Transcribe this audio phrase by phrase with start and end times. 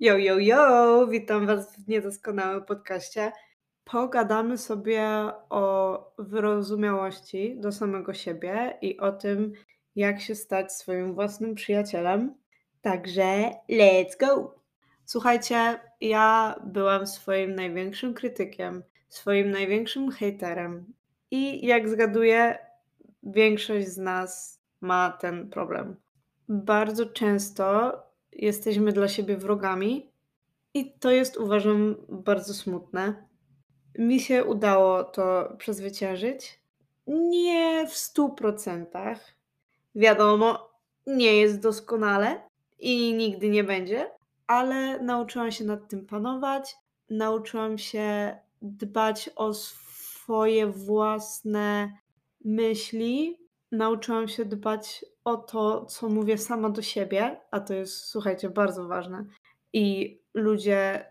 [0.00, 1.06] Yo, yo, yo!
[1.06, 3.32] Witam Was w niedoskonałym podcaście.
[3.84, 5.02] Pogadamy sobie
[5.50, 9.52] o wyrozumiałości do samego siebie i o tym,
[9.96, 12.34] jak się stać swoim własnym przyjacielem.
[12.80, 14.54] Także let's go!
[15.04, 20.92] Słuchajcie, ja byłam swoim największym krytykiem, swoim największym haterem.
[21.30, 22.58] I jak zgaduję,
[23.22, 25.96] większość z nas ma ten problem.
[26.48, 27.92] Bardzo często
[28.32, 30.12] jesteśmy dla siebie wrogami
[30.74, 33.28] i to jest, uważam, bardzo smutne.
[33.98, 36.60] Mi się udało to przezwyciężyć.
[37.06, 39.34] Nie w stu procentach.
[39.94, 40.70] Wiadomo,
[41.06, 42.42] nie jest doskonale
[42.78, 44.10] i nigdy nie będzie,
[44.46, 46.76] ale nauczyłam się nad tym panować.
[47.10, 51.92] Nauczyłam się dbać o swoje własne
[52.44, 53.38] myśli.
[53.72, 58.88] Nauczyłam się dbać o to, co mówię sama do siebie, a to jest, słuchajcie, bardzo
[58.88, 59.24] ważne.
[59.72, 61.06] I ludzie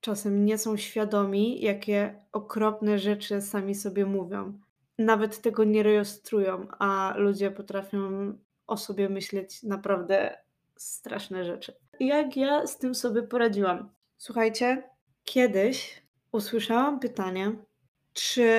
[0.00, 4.60] czasem nie są świadomi, jakie okropne rzeczy sami sobie mówią.
[4.98, 8.32] Nawet tego nie rejestrują, a ludzie potrafią
[8.66, 10.38] o sobie myśleć naprawdę
[10.76, 11.72] straszne rzeczy.
[12.00, 13.90] Jak ja z tym sobie poradziłam?
[14.18, 14.90] Słuchajcie,
[15.24, 17.56] kiedyś usłyszałam pytanie,
[18.12, 18.50] czy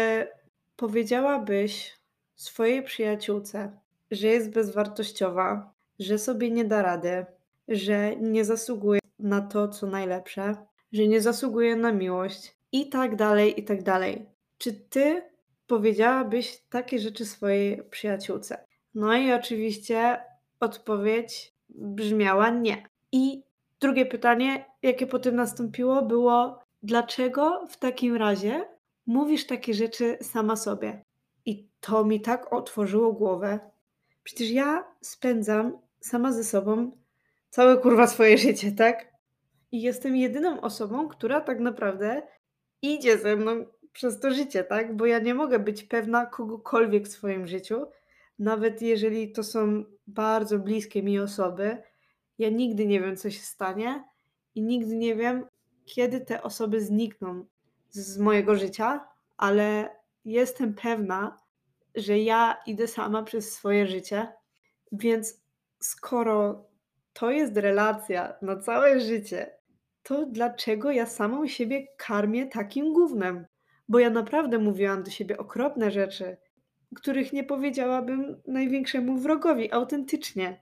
[0.76, 1.99] powiedziałabyś
[2.40, 3.72] swojej przyjaciółce,
[4.12, 7.26] że jest bezwartościowa, że sobie nie da rady,
[7.68, 10.56] że nie zasługuje na to, co najlepsze,
[10.92, 14.26] że nie zasługuje na miłość i tak dalej, i tak dalej.
[14.58, 15.22] Czy ty
[15.68, 18.66] powiedziałabyś takie rzeczy swojej przyjaciółce?
[18.94, 20.20] No i oczywiście
[20.60, 22.84] odpowiedź brzmiała nie.
[23.12, 23.44] I
[23.80, 28.66] drugie pytanie, jakie potem nastąpiło, było: dlaczego w takim razie
[29.06, 31.02] mówisz takie rzeczy sama sobie?
[31.50, 33.60] I to mi tak otworzyło głowę.
[34.24, 36.92] Przecież ja spędzam sama ze sobą
[37.50, 39.08] całe kurwa swoje życie, tak?
[39.72, 42.22] I jestem jedyną osobą, która tak naprawdę
[42.82, 44.96] idzie ze mną przez to życie, tak?
[44.96, 47.86] Bo ja nie mogę być pewna kogokolwiek w swoim życiu,
[48.40, 51.78] nawet jeżeli to są bardzo bliskie mi osoby.
[52.38, 54.04] Ja nigdy nie wiem, co się stanie
[54.56, 55.46] i nigdy nie wiem,
[55.86, 57.46] kiedy te osoby znikną
[57.90, 59.08] z mojego życia,
[59.38, 59.90] ale
[60.26, 61.49] jestem pewna,
[62.00, 64.28] że ja idę sama przez swoje życie,
[64.92, 65.42] więc
[65.80, 66.66] skoro
[67.14, 69.52] to jest relacja na całe życie,
[70.04, 73.46] to dlaczego ja samą siebie karmię takim gównem?
[73.90, 76.38] Bo ja naprawdę mówiłam do siebie okropne rzeczy,
[76.96, 80.62] których nie powiedziałabym największemu wrogowi autentycznie.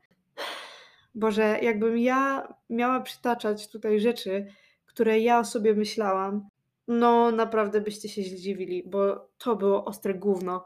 [1.16, 4.48] Boże, jakbym ja miała przytaczać tutaj rzeczy,
[4.86, 6.50] które ja o sobie myślałam,
[6.88, 10.66] no naprawdę byście się zdziwili, bo to było ostre gówno.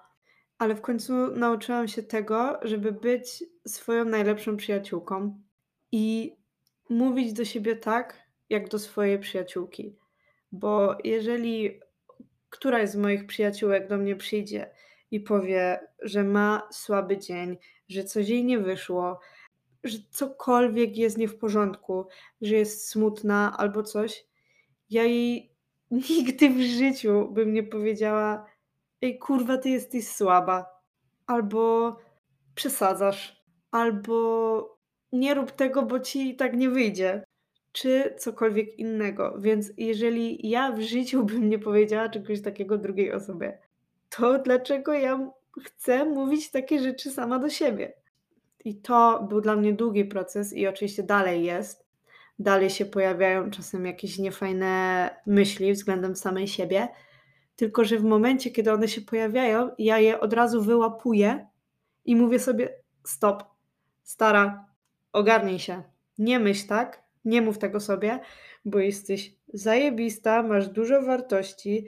[0.62, 5.42] Ale w końcu nauczyłam się tego, żeby być swoją najlepszą przyjaciółką
[5.92, 6.36] i
[6.90, 9.96] mówić do siebie tak, jak do swojej przyjaciółki.
[10.52, 11.80] Bo jeżeli
[12.50, 14.70] któraś z moich przyjaciółek do mnie przyjdzie
[15.12, 17.58] i powie, że ma słaby dzień,
[17.90, 19.20] że coś jej nie wyszło,
[19.84, 22.08] że cokolwiek jest nie w porządku,
[22.42, 24.26] że jest smutna albo coś,
[24.90, 25.56] ja jej
[26.10, 28.51] nigdy w życiu bym nie powiedziała:
[29.02, 30.82] Ej, kurwa, ty jesteś słaba,
[31.28, 31.96] albo
[32.56, 34.78] przesadzasz, albo
[35.12, 37.24] nie rób tego, bo ci tak nie wyjdzie,
[37.72, 39.36] czy cokolwiek innego.
[39.40, 43.58] Więc jeżeli ja w życiu bym nie powiedziała czegoś takiego drugiej osobie,
[44.10, 45.32] to dlaczego ja
[45.64, 47.94] chcę mówić takie rzeczy sama do siebie?
[48.66, 51.86] I to był dla mnie długi proces i oczywiście dalej jest.
[52.40, 56.88] Dalej się pojawiają czasem jakieś niefajne myśli względem samej siebie,
[57.62, 61.48] tylko że w momencie, kiedy one się pojawiają, ja je od razu wyłapuję
[62.06, 63.44] i mówię sobie: stop,
[64.04, 64.66] stara,
[65.14, 65.84] ogarnij się.
[66.18, 68.20] Nie myśl tak, nie mów tego sobie,
[68.66, 71.88] bo jesteś zajebista, masz dużo wartości,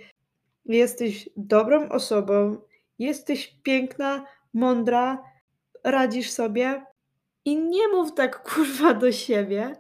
[0.65, 2.57] jesteś dobrą osobą,
[2.99, 5.23] jesteś piękna, mądra,
[5.83, 6.85] radzisz sobie
[7.45, 9.75] i nie mów tak kurwa do siebie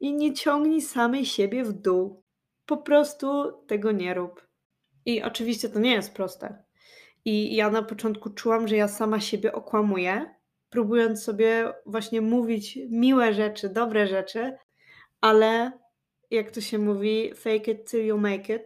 [0.00, 2.22] i nie ciągnij samej siebie w dół.
[2.66, 4.51] Po prostu tego nie rób.
[5.06, 6.62] I oczywiście to nie jest proste.
[7.24, 10.34] I ja na początku czułam, że ja sama siebie okłamuję,
[10.70, 14.56] próbując sobie właśnie mówić miłe rzeczy, dobre rzeczy,
[15.20, 15.72] ale
[16.30, 18.62] jak to się mówi, fake it till you make it.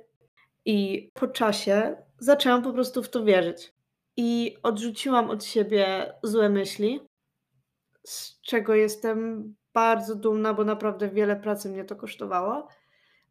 [0.64, 3.74] I po czasie zaczęłam po prostu w to wierzyć.
[4.16, 7.00] I odrzuciłam od siebie złe myśli,
[8.02, 12.68] z czego jestem bardzo dumna, bo naprawdę wiele pracy mnie to kosztowało,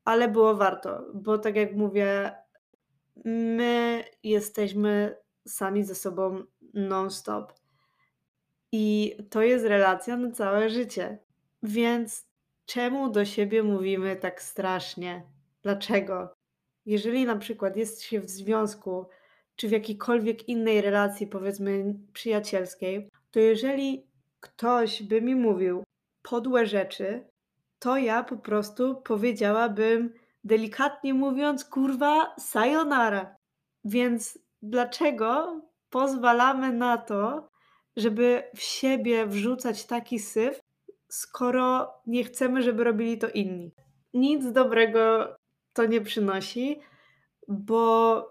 [0.06, 2.36] ale było warto, bo tak jak mówię,
[3.26, 5.18] my jesteśmy
[5.48, 7.54] sami ze sobą non-stop.
[8.72, 11.18] I to jest relacja na całe życie.
[11.64, 12.28] Więc
[12.66, 15.24] czemu do siebie mówimy tak strasznie?
[15.62, 16.34] Dlaczego?
[16.86, 19.06] Jeżeli na przykład jest się w związku,
[19.56, 24.08] czy w jakiejkolwiek innej relacji, powiedzmy przyjacielskiej, to jeżeli
[24.40, 25.84] ktoś by mi mówił
[26.22, 27.28] podłe rzeczy,
[27.80, 30.14] to ja po prostu powiedziałabym,
[30.46, 33.36] delikatnie mówiąc, kurwa, sayonara.
[33.84, 37.50] Więc dlaczego pozwalamy na to,
[37.98, 40.60] żeby w siebie wrzucać taki syf,
[41.08, 43.72] skoro nie chcemy, żeby robili to inni?
[44.14, 45.36] Nic dobrego
[45.74, 46.80] to nie przynosi,
[47.48, 48.22] bo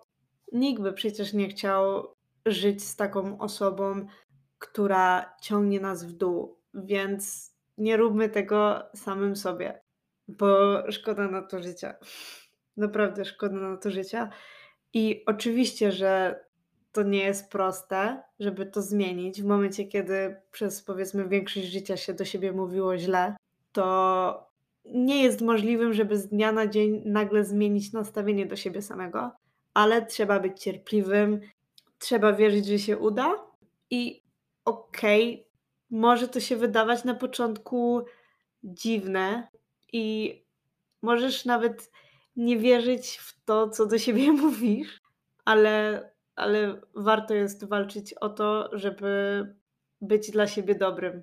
[0.52, 2.14] nikt by przecież nie chciał
[2.46, 4.06] żyć z taką osobą,
[4.58, 9.83] która ciągnie nas w dół, więc nie róbmy tego samym sobie,
[10.28, 11.94] bo szkoda na to życia.
[12.76, 14.30] Naprawdę szkoda na to życia.
[14.92, 16.44] I oczywiście, że
[16.92, 19.42] to nie jest proste, żeby to zmienić.
[19.42, 23.36] W momencie, kiedy przez powiedzmy większość życia się do siebie mówiło źle,
[23.72, 24.50] to
[24.84, 29.30] nie jest możliwym, żeby z dnia na dzień nagle zmienić nastawienie do siebie samego,
[29.74, 31.40] ale trzeba być cierpliwym,
[31.98, 33.34] trzeba wierzyć, że się uda
[33.90, 34.22] i
[34.64, 35.44] okej, okay,
[35.90, 38.04] może to się wydawać na początku
[38.64, 39.48] dziwne
[39.94, 40.34] i
[41.02, 41.90] możesz nawet
[42.36, 45.02] nie wierzyć w to, co do siebie mówisz,
[45.44, 49.46] ale, ale warto jest walczyć o to, żeby
[50.00, 51.22] być dla siebie dobrym.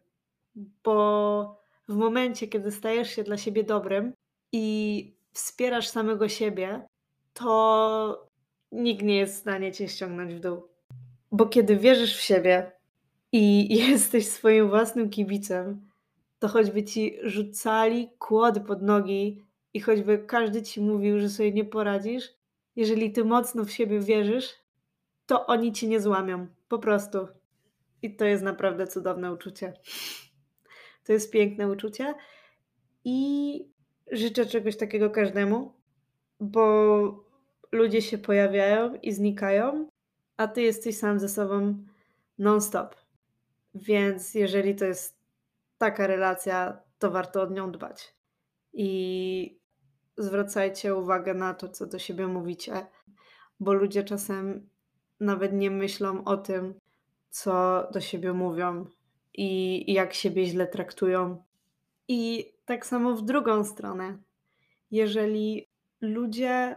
[0.83, 4.13] Bo w momencie, kiedy stajesz się dla siebie dobrym
[4.51, 6.87] i wspierasz samego siebie,
[7.33, 8.27] to
[8.71, 10.67] nikt nie jest w stanie cię ściągnąć w dół.
[11.31, 12.71] Bo kiedy wierzysz w siebie
[13.31, 15.90] i jesteś swoim własnym kibicem,
[16.41, 21.65] to choćby ci rzucali kłody pod nogi i choćby każdy ci mówił, że sobie nie
[21.65, 22.33] poradzisz,
[22.75, 24.53] jeżeli ty mocno w siebie wierzysz,
[25.25, 26.47] to oni cię nie złamią.
[26.67, 27.27] Po prostu.
[28.01, 29.73] I to jest naprawdę cudowne uczucie.
[31.03, 32.13] To jest piękne uczucie
[33.03, 33.65] i
[34.11, 35.73] życzę czegoś takiego każdemu,
[36.39, 37.25] bo
[37.71, 39.87] ludzie się pojawiają i znikają,
[40.37, 41.83] a ty jesteś sam ze sobą
[42.37, 42.95] non-stop.
[43.75, 45.20] Więc jeżeli to jest
[45.81, 48.15] taka relacja, to warto o nią dbać.
[48.73, 49.59] I
[50.17, 52.85] zwracajcie uwagę na to, co do siebie mówicie,
[53.59, 54.69] bo ludzie czasem
[55.19, 56.73] nawet nie myślą o tym,
[57.29, 58.85] co do siebie mówią
[59.33, 61.43] i jak siebie źle traktują.
[62.07, 64.17] I tak samo w drugą stronę.
[64.91, 65.67] Jeżeli
[66.01, 66.75] ludzie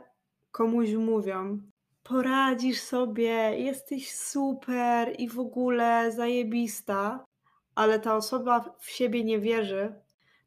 [0.51, 1.61] komuś mówią,
[2.03, 7.25] poradzisz sobie, jesteś super i w ogóle zajebista,
[7.75, 9.94] ale ta osoba w siebie nie wierzy,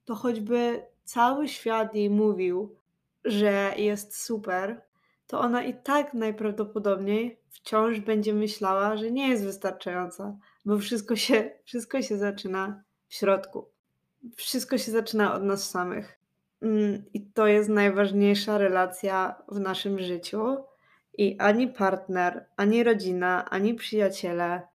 [0.06, 2.75] to choćby cały świat jej mówił,
[3.25, 4.81] że jest super,
[5.27, 11.51] to ona i tak najprawdopodobniej wciąż będzie myślała, że nie jest wystarczająca, bo wszystko się,
[11.63, 13.68] wszystko się zaczyna w środku.
[14.35, 16.19] Wszystko się zaczyna od nas samych.
[16.62, 20.57] Mm, I to jest najważniejsza relacja w naszym życiu.
[21.18, 24.68] I ani partner, ani rodzina, ani przyjaciele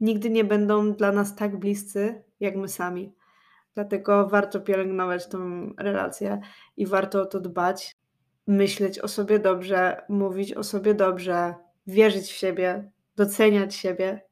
[0.00, 3.14] nigdy nie będą dla nas tak bliscy jak my sami.
[3.74, 6.40] Dlatego warto pielęgnować tą relację
[6.76, 7.96] i warto o to dbać,
[8.46, 11.54] myśleć o sobie dobrze, mówić o sobie dobrze,
[11.86, 14.22] wierzyć w siebie, doceniać siebie.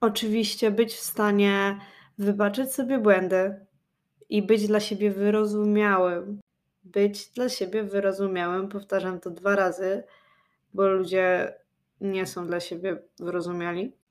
[0.00, 1.78] Oczywiście być w stanie
[2.18, 3.66] wybaczyć sobie błędy
[4.28, 6.40] i być dla siebie wyrozumiałym.
[6.84, 10.02] Być dla siebie wyrozumiałym, powtarzam to dwa razy,
[10.74, 11.54] bo ludzie
[12.00, 14.01] nie są dla siebie wyrozumiali.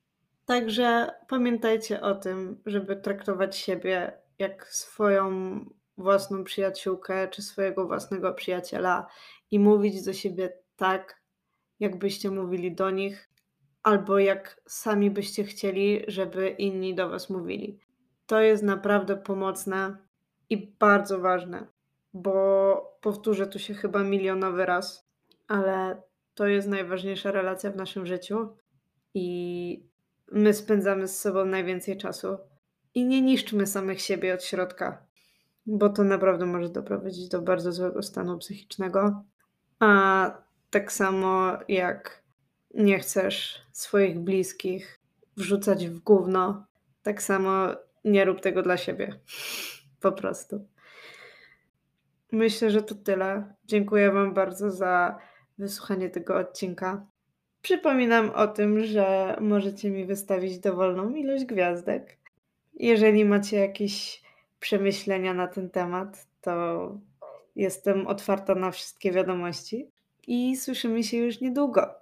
[0.51, 5.59] Także pamiętajcie o tym, żeby traktować siebie jak swoją
[5.97, 9.07] własną przyjaciółkę czy swojego własnego przyjaciela
[9.51, 11.21] i mówić do siebie tak,
[11.79, 13.29] jakbyście mówili do nich,
[13.83, 17.79] albo jak sami byście chcieli, żeby inni do Was mówili.
[18.25, 19.97] To jest naprawdę pomocne
[20.49, 21.67] i bardzo ważne,
[22.13, 25.09] bo powtórzę tu się chyba milionowy raz,
[25.47, 26.01] ale
[26.33, 28.55] to jest najważniejsza relacja w naszym życiu
[29.13, 29.90] i
[30.31, 32.37] my spędzamy z sobą najwięcej czasu.
[32.93, 35.05] I nie niszczmy samych siebie od środka,
[35.65, 39.23] bo to naprawdę może doprowadzić do bardzo złego stanu psychicznego.
[39.79, 40.31] A
[40.69, 42.23] tak samo jak
[42.73, 44.99] nie chcesz swoich bliskich
[45.37, 46.65] wrzucać w gówno,
[47.03, 47.67] tak samo
[48.05, 49.19] nie rób tego dla siebie.
[49.99, 50.67] Po prostu.
[52.31, 53.53] Myślę, że to tyle.
[53.65, 55.19] Dziękuję Wam bardzo za
[55.57, 57.05] wysłuchanie tego odcinka.
[57.61, 62.17] Przypominam o tym, że możecie mi wystawić dowolną ilość gwiazdek.
[62.73, 64.21] Jeżeli macie jakieś
[64.59, 66.97] przemyślenia na ten temat, to
[67.55, 69.91] jestem otwarta na wszystkie wiadomości
[70.27, 71.93] i słyszymy się już niedługo.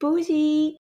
[0.00, 0.83] Buzi!